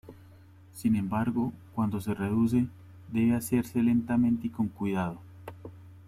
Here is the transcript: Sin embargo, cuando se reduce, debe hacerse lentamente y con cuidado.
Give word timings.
Sin 0.73 0.95
embargo, 0.95 1.53
cuando 1.75 2.01
se 2.01 2.15
reduce, 2.15 2.65
debe 3.11 3.35
hacerse 3.35 3.83
lentamente 3.83 4.47
y 4.47 4.49
con 4.49 4.67
cuidado. 4.67 5.19